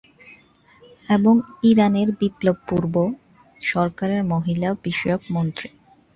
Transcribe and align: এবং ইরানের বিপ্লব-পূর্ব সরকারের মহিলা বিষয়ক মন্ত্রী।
এবং 1.09 1.33
ইরানের 1.63 2.09
বিপ্লব-পূর্ব 2.19 2.93
সরকারের 3.61 4.21
মহিলা 4.33 4.69
বিষয়ক 4.85 5.21
মন্ত্রী। 5.31 5.67